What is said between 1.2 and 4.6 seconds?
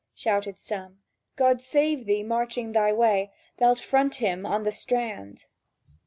"God save thee, marching thy way, Th'lt front him